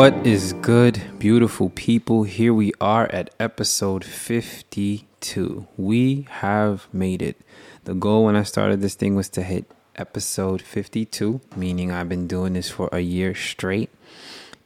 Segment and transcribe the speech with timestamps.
[0.00, 2.22] What is good, beautiful people?
[2.22, 5.66] Here we are at episode 52.
[5.76, 7.36] We have made it.
[7.84, 12.26] The goal when I started this thing was to hit episode 52, meaning I've been
[12.26, 13.90] doing this for a year straight.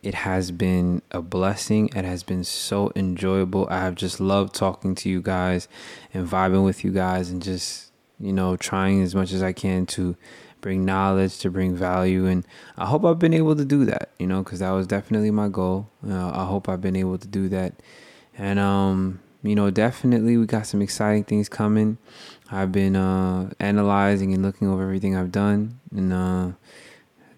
[0.04, 1.89] It has been a blessing.
[1.96, 3.66] It has been so enjoyable.
[3.68, 5.66] I have just loved talking to you guys
[6.12, 9.84] and vibing with you guys and just, you know, trying as much as I can
[9.86, 10.14] to
[10.64, 12.25] bring knowledge, to bring value.
[12.25, 12.46] And
[12.79, 15.49] I hope I've been able to do that, you know, because that was definitely my
[15.49, 15.90] goal.
[16.09, 17.75] Uh, I hope I've been able to do that.
[18.39, 21.99] And, um, you know, definitely we got some exciting things coming.
[22.50, 26.54] I've been uh, analyzing and looking over everything I've done in uh,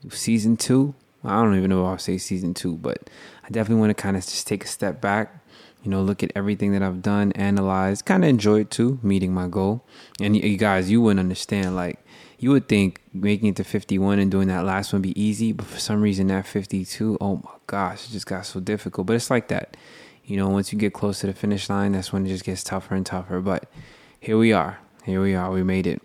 [0.08, 0.94] season two.
[1.24, 3.10] I don't even know if I'll say season two, but
[3.42, 5.42] I definitely want to kind of just take a step back,
[5.82, 9.34] you know, look at everything that I've done, analyze, kind of enjoy it too, meeting
[9.34, 9.84] my goal.
[10.20, 11.98] And you guys, you wouldn't understand, like,
[12.38, 15.66] you would think making it to 51 and doing that last one be easy, but
[15.66, 19.06] for some reason that 52, oh my gosh, it just got so difficult.
[19.06, 19.76] But it's like that.
[20.24, 22.64] You know, once you get close to the finish line, that's when it just gets
[22.64, 23.40] tougher and tougher.
[23.40, 23.70] But
[24.18, 24.80] here we are.
[25.04, 25.50] Here we are.
[25.50, 26.02] We made it.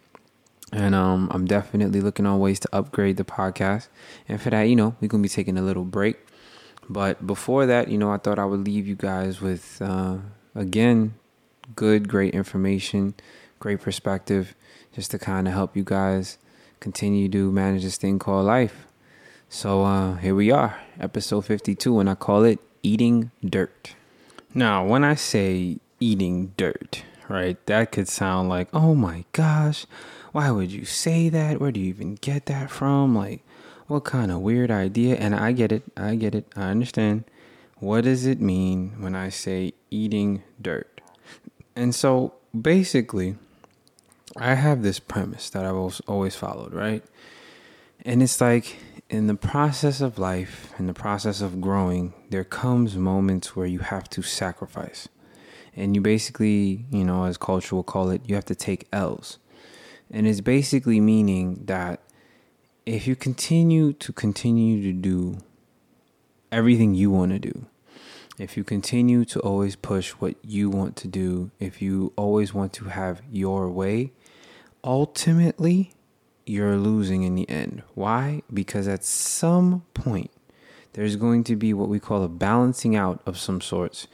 [0.71, 3.88] And um, I'm definitely looking on ways to upgrade the podcast.
[4.29, 6.17] And for that, you know, we're going to be taking a little break.
[6.88, 10.17] But before that, you know, I thought I would leave you guys with, uh,
[10.55, 11.16] again,
[11.75, 13.16] good, great information,
[13.59, 14.55] great perspective
[14.94, 16.38] just to kind of help you guys
[16.80, 18.88] continue to manage this thing called life.
[19.50, 23.95] So uh, here we are, episode 52, and I call it Eating Dirt.
[24.53, 29.86] Now, when I say eating dirt, right, that could sound like, oh my gosh,
[30.34, 31.62] why would you say that?
[31.62, 33.16] Where do you even get that from?
[33.16, 33.45] Like,
[33.88, 35.16] what kind of weird idea?
[35.16, 37.23] And I get it, I get it, I understand.
[37.80, 41.00] What does it mean when I say eating dirt?
[41.75, 43.38] And so basically,
[44.38, 47.03] I have this premise that I've always followed, right?
[48.06, 48.78] And it's like
[49.09, 53.80] in the process of life, in the process of growing, there comes moments where you
[53.80, 55.09] have to sacrifice.
[55.75, 59.38] And you basically, you know, as culture will call it, you have to take L's.
[60.09, 62.02] And it's basically meaning that
[62.86, 65.38] if you continue to continue to do
[66.52, 67.66] everything you want to do,
[68.38, 72.74] if you continue to always push what you want to do, if you always want
[72.74, 74.14] to have your way,
[74.84, 75.94] ultimately
[76.46, 77.84] you're losing in the end.
[77.94, 78.42] Why?
[78.53, 80.31] Because at some point,
[80.94, 84.08] there's going to be what we call a balancing out of some sorts,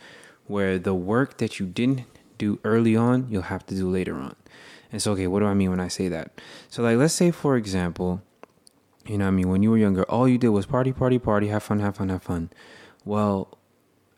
[0.45, 2.03] where the work that you didn't
[2.37, 4.35] do early on, you'll have to do later on.
[4.91, 6.39] And so, okay, what do I mean when I say that?
[6.69, 8.21] So, like, let's say, for example,
[9.05, 11.47] you know I mean, when you were younger, all you did was party, party, party,
[11.47, 12.49] have fun, have fun, have fun.
[13.03, 13.56] Well,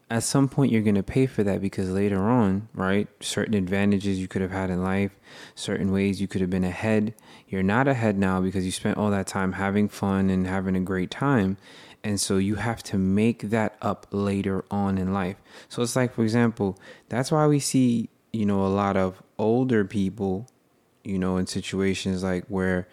[0.10, 3.08] at some point you're going to pay for that because later on, right?
[3.20, 5.12] Certain advantages you could have had in life,
[5.54, 7.14] certain ways you could have been ahead.
[7.48, 10.82] You're not ahead now because you spent all that time having fun and having a
[10.82, 11.58] great time.
[12.04, 15.36] And so you have to make that up later on in life.
[15.68, 19.86] So it's like, for example, that's why we see, you know, a lot of older
[19.86, 20.48] people,
[21.04, 22.88] you know, in situations like where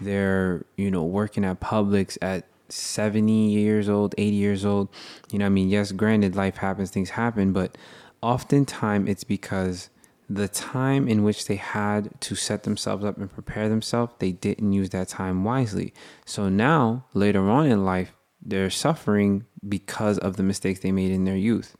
[0.00, 4.88] they're, you know, working at Publix at 70 years old, 80 years old.
[5.30, 7.76] You know, I mean, yes, granted, life happens, things happen, but
[8.22, 9.90] oftentimes it's because
[10.28, 14.72] the time in which they had to set themselves up and prepare themselves, they didn't
[14.72, 15.92] use that time wisely.
[16.24, 21.24] So now, later on in life, they're suffering because of the mistakes they made in
[21.24, 21.76] their youth.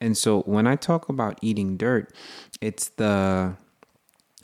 [0.00, 2.14] And so when I talk about eating dirt,
[2.60, 3.56] it's the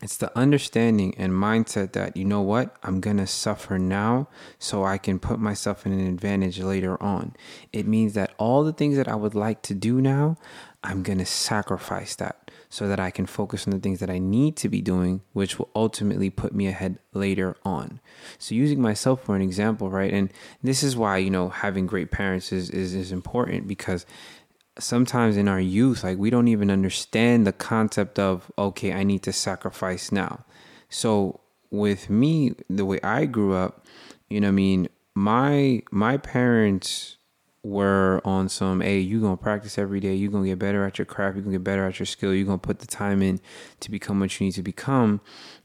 [0.06, 4.84] it's the understanding and mindset that, you know what, I'm going to suffer now so
[4.84, 7.34] I can put myself in an advantage later on.
[7.72, 10.36] It means that all the things that I would like to do now,
[10.84, 14.20] I'm going to sacrifice that so that I can focus on the things that I
[14.20, 17.98] need to be doing, which will ultimately put me ahead later on.
[18.38, 20.12] So, using myself for an example, right?
[20.12, 24.06] And this is why, you know, having great parents is, is, is important because
[24.78, 29.22] sometimes in our youth, like we don't even understand the concept of, okay, I need
[29.24, 30.44] to sacrifice now.
[30.88, 31.40] So
[31.70, 33.86] with me, the way I grew up,
[34.28, 37.16] you know, I mean, my my parents
[37.62, 41.06] were on some, hey, you're gonna practice every day, you're gonna get better at your
[41.06, 43.40] craft, you're gonna get better at your skill, you're gonna put the time in
[43.80, 45.20] to become what you need to become,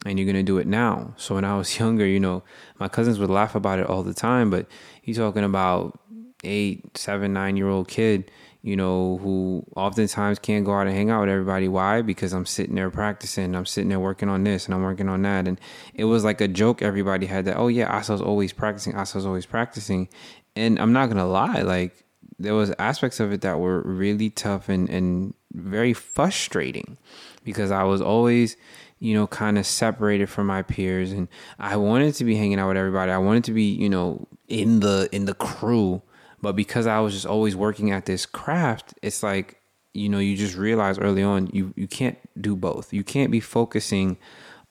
[0.05, 1.13] and you're gonna do it now.
[1.17, 2.43] So when I was younger, you know,
[2.79, 4.67] my cousins would laugh about it all the time, but
[5.01, 5.99] he's talking about
[6.43, 8.31] eight, seven, nine year old kid
[8.63, 11.67] you know, who oftentimes can't go out and hang out with everybody.
[11.67, 12.01] Why?
[12.01, 15.23] Because I'm sitting there practicing, I'm sitting there working on this and I'm working on
[15.23, 15.47] that.
[15.47, 15.59] And
[15.95, 19.45] it was like a joke everybody had that, oh yeah, Asa's always practicing, Asa's always
[19.45, 20.09] practicing.
[20.55, 22.03] And I'm not gonna lie, like
[22.37, 26.97] there was aspects of it that were really tough and, and very frustrating
[27.43, 28.57] because I was always,
[28.99, 32.67] you know, kind of separated from my peers and I wanted to be hanging out
[32.67, 33.11] with everybody.
[33.11, 36.03] I wanted to be, you know, in the in the crew
[36.41, 39.61] But because I was just always working at this craft, it's like,
[39.93, 42.93] you know, you just realize early on you you can't do both.
[42.93, 44.17] You can't be focusing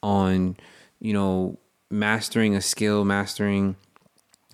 [0.03, 0.57] on,
[0.99, 1.59] you know,
[1.91, 3.77] mastering a skill, mastering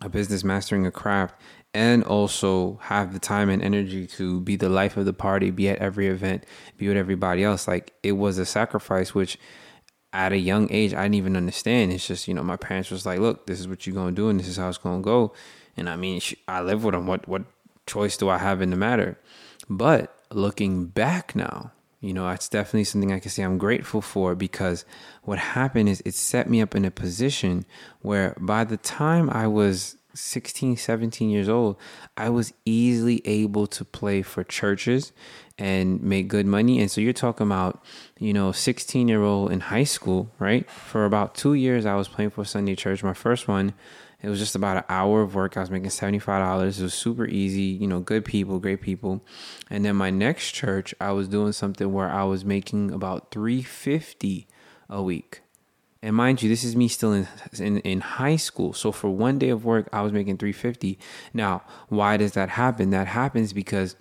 [0.03, 1.35] a business, mastering a craft,
[1.73, 5.69] and also have the time and energy to be the life of the party, be
[5.69, 6.45] at every event,
[6.77, 7.69] be with everybody else.
[7.69, 9.39] Like it was a sacrifice, which
[10.13, 11.93] at a young age I didn't even understand.
[11.93, 14.29] It's just you know my parents was like, look, this is what you're gonna do,
[14.29, 15.33] and this is how it's gonna go.
[15.77, 17.07] And I mean, I live with them.
[17.07, 17.43] What what
[17.87, 19.19] choice do I have in the matter?
[19.69, 24.35] But looking back now, you know, it's definitely something I can say I'm grateful for
[24.35, 24.85] because
[25.23, 27.65] what happened is it set me up in a position
[28.01, 31.77] where by the time I was 16, 17 years old,
[32.17, 35.13] I was easily able to play for churches
[35.59, 36.81] and make good money.
[36.81, 37.83] And so you're talking about,
[38.19, 40.69] you know, 16 year old in high school, right?
[40.71, 43.03] For about two years, I was playing for Sunday church.
[43.03, 43.75] My first one,
[44.27, 45.57] it was just about an hour of work.
[45.57, 46.81] I was making $75.
[46.81, 49.25] It was super easy, you know, good people, great people.
[49.71, 54.49] And then my next church, I was doing something where I was making about 350
[54.91, 55.43] a week.
[56.03, 58.73] And mind you, this is me still in, in, in high school.
[58.73, 60.99] So for one day of work, I was making 350.
[61.33, 62.91] Now, why does that happen?
[62.91, 63.95] That happens because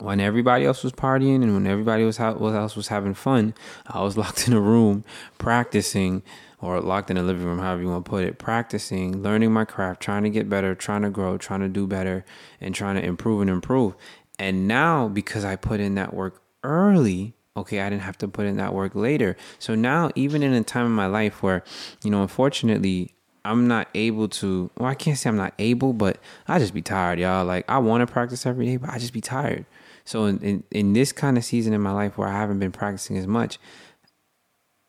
[0.00, 3.54] when everybody else was partying and when everybody was else was having fun,
[3.86, 5.04] I was locked in a room
[5.38, 6.24] practicing
[6.60, 9.64] or locked in a living room, however you want to put it, practicing, learning my
[9.64, 12.24] craft, trying to get better, trying to grow, trying to do better,
[12.60, 13.94] and trying to improve and improve.
[14.38, 18.46] And now, because I put in that work early, okay, I didn't have to put
[18.46, 19.36] in that work later.
[19.58, 21.62] So now, even in a time in my life where,
[22.02, 23.14] you know, unfortunately,
[23.44, 26.18] I'm not able to, well, I can't say I'm not able, but
[26.48, 27.44] I just be tired, y'all.
[27.44, 29.64] Like, I want to practice every day, but I just be tired.
[30.04, 32.72] So, in, in, in this kind of season in my life where I haven't been
[32.72, 33.58] practicing as much,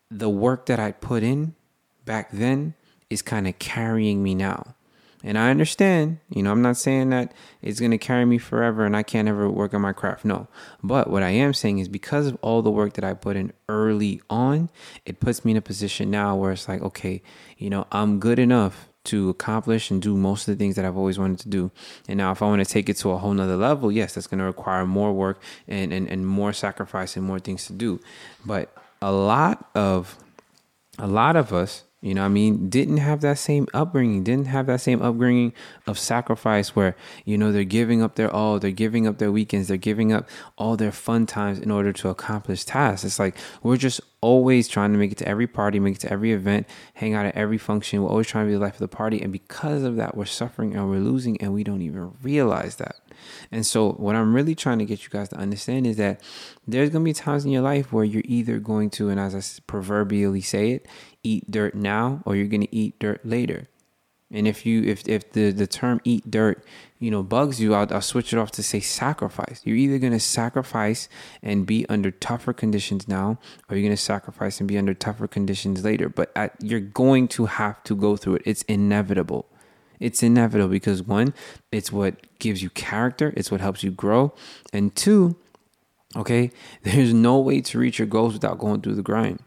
[0.09, 1.55] the work that I put in
[2.07, 2.73] back then
[3.11, 4.73] is kind of carrying me now.
[5.23, 8.85] And I understand, you know, I'm not saying that it's going to carry me forever
[8.85, 10.23] and I can't ever work on my craft.
[10.23, 10.47] No.
[10.83, 13.51] But what I am saying is because of all the work that I put in
[13.67, 14.69] early on,
[15.05, 17.21] it puts me in a position now where it's like, okay,
[17.57, 20.97] you know, I'm good enough to accomplish and do most of the things that I've
[20.97, 21.71] always wanted to do.
[22.07, 24.27] And now if I want to take it to a whole nother level, yes, that's
[24.27, 27.99] going to require more work and, and, and more sacrifice and more things to do.
[28.45, 28.71] But
[29.01, 30.17] a lot of,
[30.99, 32.69] a lot of us, you know I mean?
[32.69, 35.53] Didn't have that same upbringing, didn't have that same upbringing
[35.87, 36.95] of sacrifice where,
[37.25, 40.29] you know, they're giving up their all, they're giving up their weekends, they're giving up
[40.57, 43.03] all their fun times in order to accomplish tasks.
[43.03, 46.11] It's like we're just always trying to make it to every party, make it to
[46.11, 48.03] every event, hang out at every function.
[48.03, 49.21] We're always trying to be the life of the party.
[49.21, 52.97] And because of that, we're suffering and we're losing and we don't even realize that.
[53.51, 56.21] And so, what I'm really trying to get you guys to understand is that
[56.67, 59.33] there's going to be times in your life where you're either going to, and as
[59.35, 60.87] I proverbially say it,
[61.27, 63.67] eat dirt now or you're going to eat dirt later.
[64.29, 66.61] And if you if if the the term eat dirt,
[66.99, 69.61] you know, bugs you, I'll, I'll switch it off to say sacrifice.
[69.63, 71.07] You're either going to sacrifice
[71.41, 73.39] and be under tougher conditions now,
[73.69, 76.09] or you're going to sacrifice and be under tougher conditions later.
[76.09, 78.41] But at, you're going to have to go through it.
[78.45, 79.45] It's inevitable.
[79.99, 81.33] It's inevitable because one,
[81.71, 84.33] it's what gives you character, it's what helps you grow.
[84.73, 85.37] And two,
[86.15, 86.51] okay,
[86.83, 89.39] there's no way to reach your goals without going through the grind.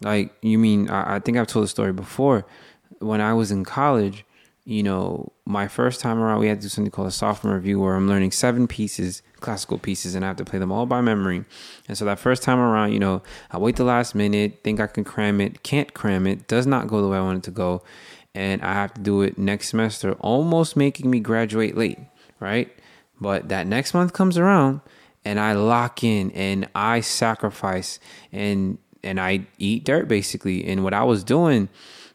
[0.00, 2.46] Like, you mean, I, I think I've told the story before.
[2.98, 4.24] When I was in college,
[4.64, 7.80] you know, my first time around, we had to do something called a sophomore review
[7.80, 11.00] where I'm learning seven pieces, classical pieces, and I have to play them all by
[11.00, 11.44] memory.
[11.88, 14.86] And so that first time around, you know, I wait the last minute, think I
[14.86, 17.50] can cram it, can't cram it, does not go the way I want it to
[17.50, 17.82] go
[18.34, 21.98] and I have to do it next semester, almost making me graduate late,
[22.38, 22.70] right?
[23.20, 24.80] But that next month comes around
[25.24, 27.98] and I lock in and I sacrifice
[28.32, 30.66] and and I eat dirt basically.
[30.66, 31.68] And what I was doing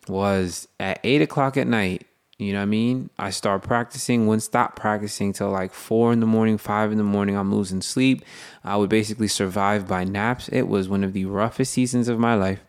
[0.08, 2.06] was at eight o'clock at night,
[2.38, 3.10] you know what I mean?
[3.18, 7.04] I start practicing, wouldn't stop practicing till like four in the morning, five in the
[7.04, 7.38] morning.
[7.38, 8.26] I'm losing sleep.
[8.64, 10.50] I would basically survive by naps.
[10.50, 12.64] It was one of the roughest seasons of my life.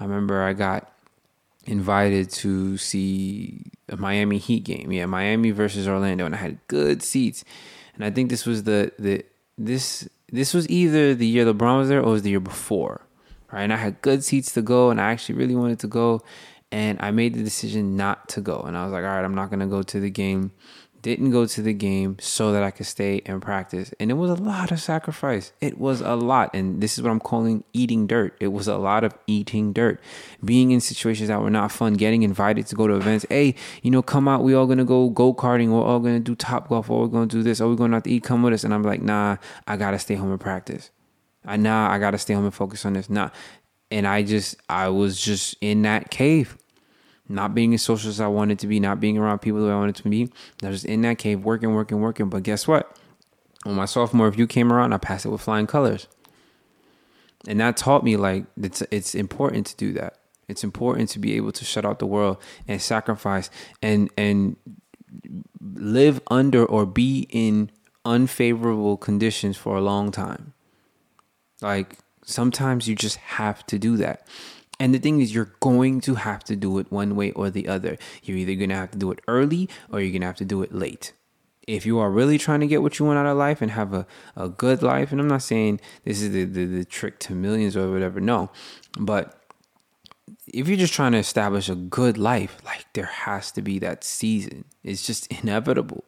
[0.00, 0.92] I remember I got
[1.64, 4.90] invited to see a Miami Heat game.
[4.90, 7.44] Yeah, Miami versus Orlando, and I had good seats.
[7.94, 9.24] And I think this was the the
[9.56, 13.02] this this was either the year LeBron was there or was the year before,
[13.52, 13.62] right?
[13.62, 16.22] And I had good seats to go, and I actually really wanted to go,
[16.70, 18.60] and I made the decision not to go.
[18.60, 20.52] And I was like, all right, I'm not gonna go to the game
[21.02, 23.92] didn't go to the game so that I could stay and practice.
[23.98, 25.52] And it was a lot of sacrifice.
[25.60, 26.54] It was a lot.
[26.54, 28.36] And this is what I'm calling eating dirt.
[28.38, 30.00] It was a lot of eating dirt.
[30.44, 33.26] Being in situations that were not fun, getting invited to go to events.
[33.28, 34.44] Hey, you know, come out.
[34.44, 35.70] We all gonna go go karting.
[35.70, 36.88] We're all gonna do top golf.
[36.88, 37.60] Or we're gonna do this.
[37.60, 38.22] Or we're going out to eat.
[38.22, 38.62] Come with us.
[38.62, 40.90] And I'm like, nah, I gotta stay home and practice.
[41.44, 43.10] I nah, I gotta stay home and focus on this.
[43.10, 43.30] Nah.
[43.90, 46.56] And I just I was just in that cave.
[47.28, 49.76] not being as social as I wanted to be, not being around people that I
[49.76, 50.30] wanted to be.
[50.62, 52.28] I was just in that cave working, working, working.
[52.28, 52.96] But guess what?
[53.64, 56.08] When my sophomore review came around, I passed it with flying colors.
[57.48, 60.18] And that taught me like it's it's important to do that.
[60.48, 63.50] It's important to be able to shut out the world and sacrifice
[63.82, 64.56] and and
[65.60, 67.70] live under or be in
[68.04, 70.52] unfavorable conditions for a long time.
[71.62, 74.26] Like sometimes you just have to do that.
[74.80, 77.68] And the thing is, you're going to have to do it one way or the
[77.68, 77.98] other.
[78.22, 80.44] You're either going to have to do it early or you're going to have to
[80.44, 81.12] do it late.
[81.68, 83.94] If you are really trying to get what you want out of life and have
[83.94, 87.34] a, a good life, and I'm not saying this is the, the, the trick to
[87.34, 88.50] millions or whatever, no,
[88.98, 89.38] but
[90.48, 94.02] if you're just trying to establish a good life, like there has to be that
[94.02, 94.64] season.
[94.82, 96.04] It's just inevitable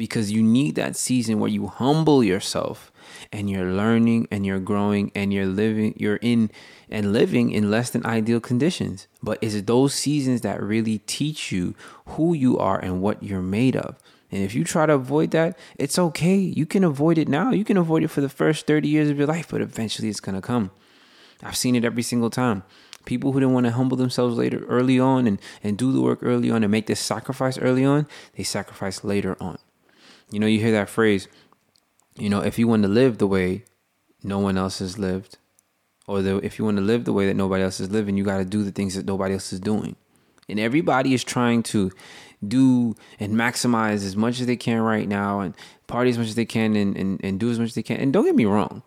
[0.00, 2.90] because you need that season where you humble yourself
[3.30, 6.50] and you're learning and you're growing and you're living, you're in
[6.88, 9.08] and living in less than ideal conditions.
[9.22, 11.74] But it's those seasons that really teach you
[12.06, 13.98] who you are and what you're made of.
[14.32, 16.36] And if you try to avoid that, it's okay.
[16.36, 17.50] You can avoid it now.
[17.50, 20.20] You can avoid it for the first 30 years of your life, but eventually it's
[20.20, 20.70] going to come.
[21.42, 22.62] I've seen it every single time.
[23.04, 26.20] People who didn't want to humble themselves later early on and, and do the work
[26.22, 29.58] early on and make this sacrifice early on, they sacrifice later on.
[30.30, 31.28] You know, you hear that phrase,
[32.16, 33.64] you know, if you want to live the way
[34.22, 35.38] no one else has lived,
[36.06, 38.24] or the, if you want to live the way that nobody else is living, you
[38.24, 39.96] got to do the things that nobody else is doing.
[40.48, 41.92] And everybody is trying to
[42.46, 45.54] do and maximize as much as they can right now and
[45.86, 47.98] party as much as they can and, and, and do as much as they can.
[47.98, 48.82] And don't get me wrong,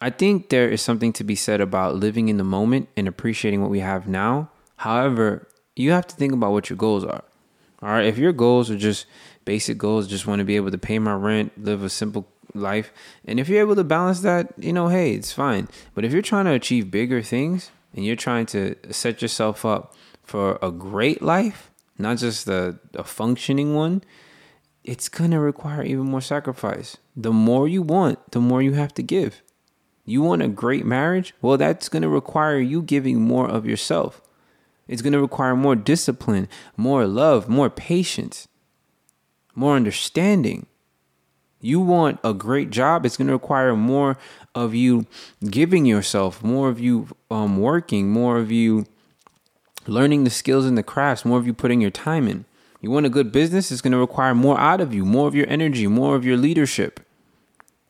[0.00, 3.62] I think there is something to be said about living in the moment and appreciating
[3.62, 4.50] what we have now.
[4.76, 7.24] However, you have to think about what your goals are.
[7.80, 8.06] All right.
[8.06, 9.06] If your goals are just
[9.48, 12.92] basic goals, just want to be able to pay my rent, live a simple life,
[13.24, 15.68] and if you're able to balance that, you know, hey, it's fine.
[15.94, 19.94] But if you're trying to achieve bigger things and you're trying to set yourself up
[20.22, 24.04] for a great life, not just a, a functioning one,
[24.84, 26.98] it's going to require even more sacrifice.
[27.16, 29.40] The more you want, the more you have to give.
[30.04, 31.32] You want a great marriage?
[31.40, 34.20] Well, that's going to require you giving more of yourself.
[34.86, 38.46] It's going to require more discipline, more love, more patience,
[39.58, 40.66] more understanding.
[41.60, 44.16] You want a great job, it's going to require more
[44.54, 45.06] of you
[45.50, 48.86] giving yourself, more of you um, working, more of you
[49.86, 52.44] learning the skills and the crafts, more of you putting your time in.
[52.80, 55.34] You want a good business, it's going to require more out of you, more of
[55.34, 57.00] your energy, more of your leadership.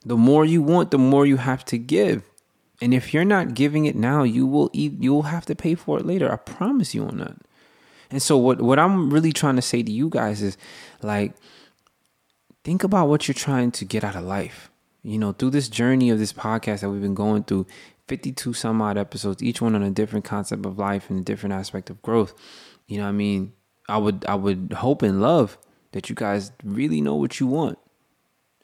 [0.04, 2.22] The more you want, the more you have to give.
[2.80, 5.98] And if you're not giving it now, you will you will have to pay for
[5.98, 6.32] it later.
[6.32, 7.36] I promise you on that.
[8.10, 10.56] And so what what I'm really trying to say to you guys is
[11.02, 11.34] like
[12.68, 14.70] think about what you're trying to get out of life.
[15.02, 17.66] You know, through this journey of this podcast that we've been going through
[18.08, 21.54] 52 some odd episodes, each one on a different concept of life and a different
[21.54, 22.34] aspect of growth.
[22.86, 23.54] You know I mean?
[23.88, 25.56] I would I would hope and love
[25.92, 27.78] that you guys really know what you want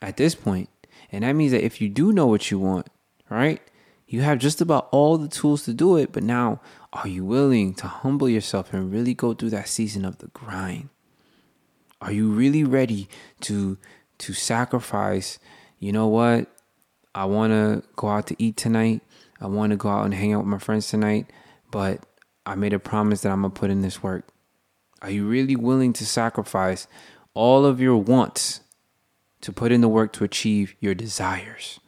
[0.03, 0.69] at this point.
[1.11, 2.89] And that means that if you do know what you want,
[3.31, 3.63] right?
[4.07, 6.61] You have just about all the tools to do it, but now
[6.93, 10.91] are you willing to humble yourself and really go through that season of the grind?
[12.05, 13.09] Are you really ready
[13.41, 13.79] to
[14.19, 15.39] to sacrifice,
[15.79, 16.49] you know what?
[17.15, 19.01] I want to go out to eat tonight.
[19.41, 21.31] I want to go out and hang out with my friends tonight,
[21.71, 22.05] but
[22.45, 24.29] I made a promise that I'm going to put in this work.
[25.01, 26.87] Are you really willing to sacrifice
[27.33, 28.61] all of your wants
[29.41, 31.81] to put in the work to achieve your desires?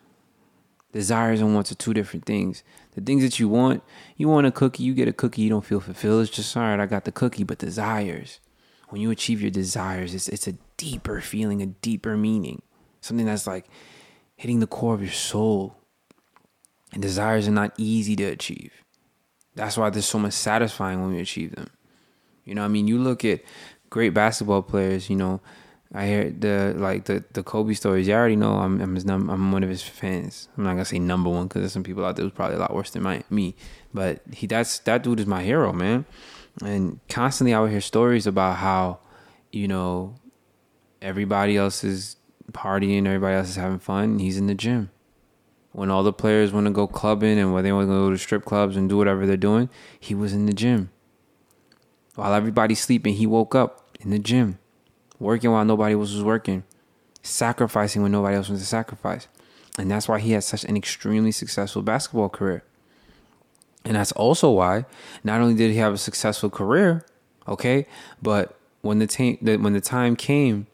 [0.93, 2.63] Desires and wants are two different things.
[2.95, 3.83] The things that you want,
[4.17, 6.23] you want a cookie, you get a cookie, you don't feel fulfilled.
[6.23, 8.41] It's just all right, I got the cookie, but desires.
[8.89, 12.63] When you achieve your desires, it's it's a deeper feeling, a deeper meaning.
[13.01, 13.67] Something that's like
[14.37, 15.77] hitting the core of your soul.
[16.93, 18.73] And desires are not easy to achieve.
[19.55, 21.71] That's why they're so much satisfying when we achieve them.
[22.45, 23.43] You know, I mean, you look at
[23.91, 25.41] great basketball players, you know,
[25.95, 28.09] I hear the like the the Kobe stories.
[28.09, 30.49] You already know I'm I'm, his num- I'm one of his fans.
[30.57, 32.59] I'm not gonna say number one because there's some people out there who's probably a
[32.59, 33.55] lot worse than my me.
[33.95, 36.05] But he that's that dude is my hero, man.
[36.63, 39.01] And constantly I would hear stories about how,
[39.53, 40.17] you know,
[41.03, 42.17] everybody else is
[42.53, 44.19] partying, everybody else is having fun.
[44.19, 44.91] he's in the gym.
[45.73, 48.17] When all the players want to go clubbing and when they want to go to
[48.17, 49.69] strip clubs and do whatever they're doing,
[50.01, 50.91] he was in the gym.
[52.15, 54.59] While everybody's sleeping, he woke up in the gym
[55.19, 56.65] working while nobody else was working,
[57.23, 59.29] sacrificing when nobody else was to sacrifice.
[59.79, 62.65] And that's why he had such an extremely successful basketball career.
[63.87, 64.85] And that's also why
[65.23, 67.07] not only did he have a successful career,
[67.47, 67.87] okay,
[68.21, 70.67] but when the time when the time came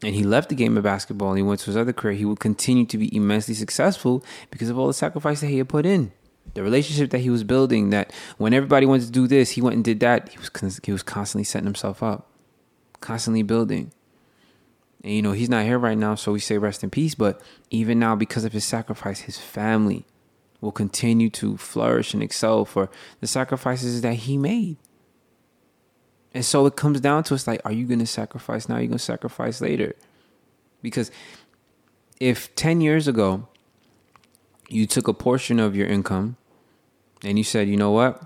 [0.00, 2.24] and he left the game of basketball and he went to his other career, he
[2.24, 5.84] would continue to be immensely successful because of all the sacrifice that he had put
[5.84, 6.12] in.
[6.54, 9.74] The relationship that he was building, that when everybody wanted to do this, he went
[9.74, 10.28] and did that.
[10.28, 12.30] He was he was constantly setting himself up,
[13.00, 13.90] constantly building.
[15.02, 17.16] And you know, he's not here right now, so we say rest in peace.
[17.16, 20.04] But even now, because of his sacrifice, his family
[20.62, 22.88] will continue to flourish and excel for
[23.20, 24.78] the sacrifices that he made.
[26.32, 28.76] And so it comes down to it's like, are you going to sacrifice now?
[28.76, 29.94] Are you going to sacrifice later?
[30.80, 31.10] Because
[32.18, 33.48] if 10 years ago
[34.68, 36.36] you took a portion of your income
[37.22, 38.24] and you said, you know what?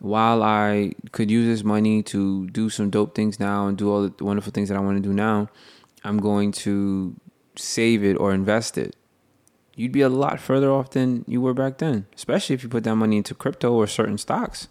[0.00, 4.08] While I could use this money to do some dope things now and do all
[4.08, 5.48] the wonderful things that I want to do now,
[6.04, 7.16] I'm going to
[7.56, 8.96] save it or invest it.
[9.76, 12.84] You'd be a lot further off than you were back then, especially if you put
[12.84, 14.68] that money into crypto or certain stocks.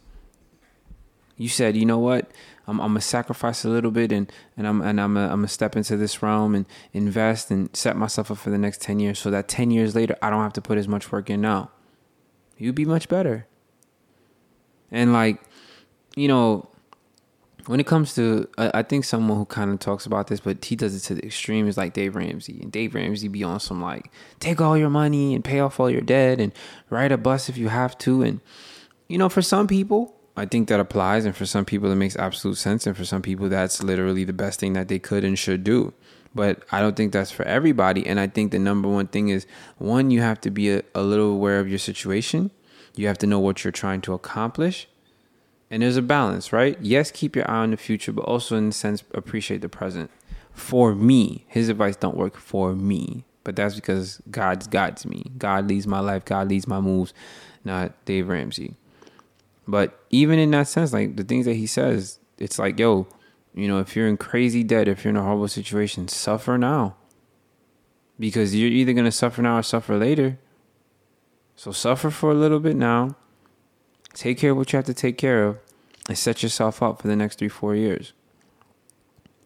[1.37, 2.29] You said, you know what?
[2.67, 5.47] I'm, I'm gonna sacrifice a little bit and, and I'm and I'm gonna, I'm gonna
[5.47, 9.17] step into this realm and invest and set myself up for the next 10 years
[9.17, 11.71] so that 10 years later I don't have to put as much work in now.
[12.57, 13.47] You'd be much better.
[14.91, 15.41] And like,
[16.15, 16.69] you know,
[17.69, 20.75] when it comes to, I, think someone who kind of talks about this, but he
[20.75, 22.61] does it to the extreme is like Dave Ramsey.
[22.63, 24.09] And Dave Ramsey be on some like,
[24.39, 26.51] take all your money and pay off all your debt and
[26.89, 28.23] ride a bus if you have to.
[28.23, 28.41] And,
[29.07, 31.25] you know, for some people, I think that applies.
[31.25, 32.87] And for some people, it makes absolute sense.
[32.87, 35.93] And for some people, that's literally the best thing that they could and should do.
[36.33, 38.07] But I don't think that's for everybody.
[38.07, 39.45] And I think the number one thing is
[39.77, 42.49] one, you have to be a, a little aware of your situation.
[42.95, 44.87] You have to know what you're trying to accomplish
[45.71, 46.77] and there's a balance, right?
[46.81, 50.09] Yes, keep your eye on the future, but also in a sense appreciate the present.
[50.51, 55.31] For me, his advice don't work for me, but that's because God's guides me.
[55.37, 56.25] God leads my life.
[56.25, 57.13] God leads my moves,
[57.63, 58.75] not Dave Ramsey.
[59.67, 63.07] But even in that sense, like the things that he says, it's like, yo,
[63.53, 66.95] you know, if you're in crazy debt, if you're in a horrible situation, suffer now.
[68.19, 70.39] Because you're either going to suffer now or suffer later.
[71.55, 73.15] So suffer for a little bit now
[74.13, 75.57] Take care of what you have to take care of
[76.07, 78.13] and set yourself up for the next three, four years.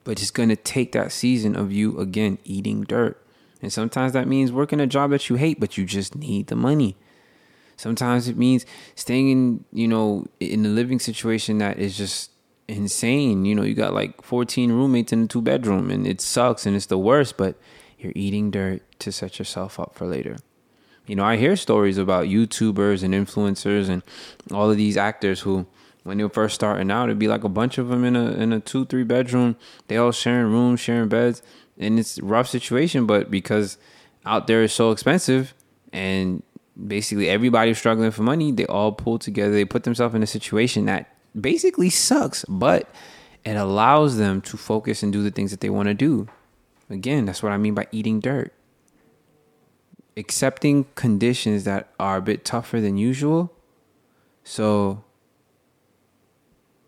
[0.04, 3.21] But it's going to take that season of you, again, eating dirt.
[3.62, 6.56] And sometimes that means working a job that you hate, but you just need the
[6.56, 6.97] money.
[7.78, 12.32] Sometimes it means staying in, you know, in a living situation that is just
[12.67, 13.45] insane.
[13.45, 16.76] You know, you got like 14 roommates in a two bedroom and it sucks and
[16.76, 17.56] it's the worst, but
[17.97, 20.38] you're eating dirt to set yourself up for later.
[21.05, 24.03] You know, I hear stories about YouTubers and influencers and
[24.51, 25.65] all of these actors who,
[26.03, 28.31] when they were first starting out, it'd be like a bunch of them in a
[28.31, 29.57] in a two three bedroom.
[29.87, 31.41] They all sharing rooms, sharing beds,
[31.77, 33.05] and it's a rough situation.
[33.05, 33.77] But because
[34.25, 35.53] out there is so expensive,
[35.91, 36.41] and
[36.87, 39.53] basically everybody's struggling for money, they all pull together.
[39.53, 42.89] They put themselves in a situation that basically sucks, but
[43.43, 46.29] it allows them to focus and do the things that they want to do.
[46.89, 48.53] Again, that's what I mean by eating dirt
[50.15, 53.54] accepting conditions that are a bit tougher than usual
[54.43, 55.04] so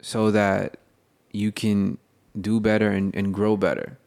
[0.02, 0.78] so that
[1.32, 1.98] you can
[2.40, 3.98] do better and, and grow better.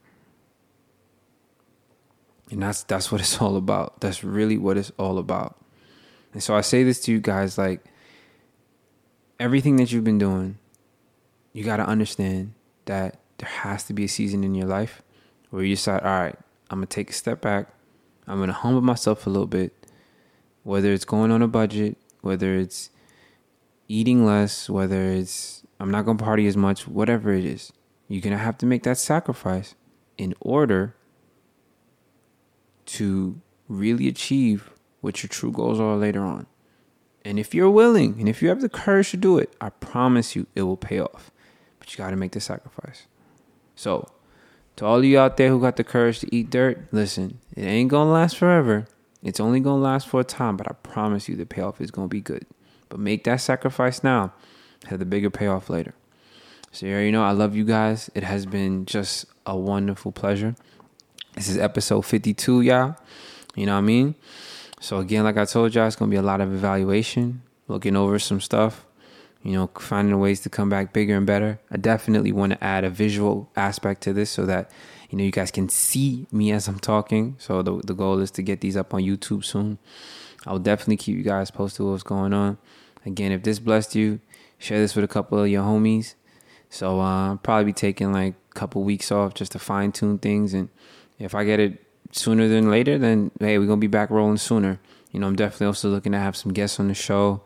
[2.50, 4.00] And that's that's what it's all about.
[4.00, 5.58] That's really what it's all about.
[6.32, 7.84] And so i say this to you guys like
[9.40, 10.58] everything that you've been doing
[11.52, 12.52] you got to understand
[12.84, 15.02] that there has to be a season in your life
[15.50, 16.36] where you decide all right
[16.70, 17.72] i'm gonna take a step back
[18.28, 19.86] I'm to humble myself a little bit,
[20.62, 22.90] whether it's going on a budget, whether it's
[23.88, 27.72] eating less, whether it's I'm not to party as much, whatever it is.
[28.08, 29.74] You're to have to make that sacrifice
[30.16, 30.94] in order
[32.86, 36.46] to really achieve what your true goals are later on.
[37.24, 40.34] And if you're willing and if you have the courage to do it, I promise
[40.34, 41.30] you it will pay off.
[41.78, 43.06] But you got to make the sacrifice.
[43.74, 44.10] So,
[44.78, 47.90] to all you out there who got the courage to eat dirt, listen, it ain't
[47.90, 48.86] gonna last forever.
[49.24, 52.06] It's only gonna last for a time, but I promise you the payoff is gonna
[52.06, 52.46] be good.
[52.88, 54.32] But make that sacrifice now,
[54.86, 55.94] have the bigger payoff later.
[56.70, 58.08] So you know I love you guys.
[58.14, 60.54] It has been just a wonderful pleasure.
[61.34, 62.96] This is episode 52, y'all.
[63.56, 64.14] You know what I mean?
[64.80, 68.20] So again, like I told y'all, it's gonna be a lot of evaluation, looking over
[68.20, 68.86] some stuff,
[69.42, 71.60] you know, finding ways to come back bigger and better.
[71.70, 74.70] I definitely want to add a visual aspect to this so that,
[75.10, 77.36] you know, you guys can see me as I'm talking.
[77.38, 79.78] So the, the goal is to get these up on YouTube soon.
[80.46, 82.58] I'll definitely keep you guys posted what's going on.
[83.06, 84.20] Again, if this blessed you,
[84.58, 86.14] share this with a couple of your homies.
[86.68, 90.18] So uh, I'll probably be taking like a couple weeks off just to fine tune
[90.18, 90.52] things.
[90.52, 90.68] And
[91.18, 94.36] if I get it sooner than later, then hey, we're going to be back rolling
[94.36, 94.80] sooner.
[95.12, 97.42] You know, I'm definitely also looking to have some guests on the show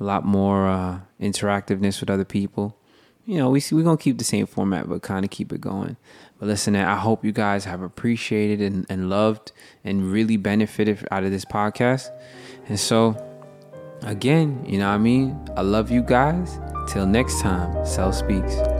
[0.00, 2.76] a lot more uh, interactiveness with other people.
[3.26, 5.60] You know, we see, we're gonna keep the same format, but kind of keep it
[5.60, 5.96] going.
[6.38, 9.52] But listen, I hope you guys have appreciated and, and loved
[9.84, 12.10] and really benefited out of this podcast.
[12.66, 13.14] And so,
[14.02, 15.38] again, you know what I mean?
[15.56, 16.58] I love you guys.
[16.88, 18.79] Till next time, Self Speaks.